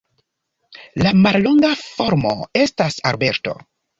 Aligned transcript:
La 1.03 1.11
mallonga 1.25 1.69
formo 1.83 2.33
estas 2.65 2.99
Alberto. 3.13 3.57